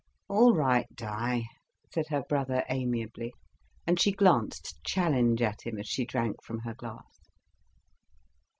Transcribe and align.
"All 0.29 0.55
right, 0.55 0.87
Di," 0.95 1.45
said 1.93 2.07
her 2.07 2.23
brother 2.27 2.65
amiably. 2.69 3.33
And 3.85 4.01
she 4.01 4.11
glanced 4.11 4.83
challenge 4.83 5.43
at 5.43 5.61
him 5.61 5.77
as 5.77 5.87
she 5.87 6.05
drank 6.05 6.41
from 6.41 6.57
her 6.61 6.73
glass. 6.73 7.29